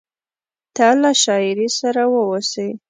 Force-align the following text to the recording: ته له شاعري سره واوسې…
ته 0.75 0.87
له 1.01 1.11
شاعري 1.23 1.67
سره 1.79 2.01
واوسې… 2.13 2.67